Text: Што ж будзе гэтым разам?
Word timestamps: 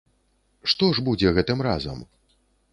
Што 0.73 0.89
ж 0.97 1.05
будзе 1.09 1.35
гэтым 1.37 1.63
разам? 1.71 2.05